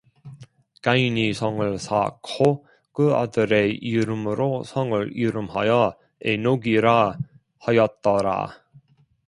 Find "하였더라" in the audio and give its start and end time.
7.59-8.63